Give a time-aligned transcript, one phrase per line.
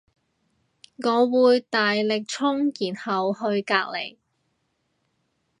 [0.97, 4.17] 我會大力衝然後去隔籬